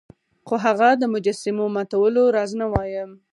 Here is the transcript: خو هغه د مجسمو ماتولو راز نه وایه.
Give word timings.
خو 0.47 0.55
هغه 0.65 0.89
د 1.01 1.03
مجسمو 1.13 1.65
ماتولو 1.75 2.23
راز 2.35 2.51
نه 2.61 2.67
وایه. 2.73 3.03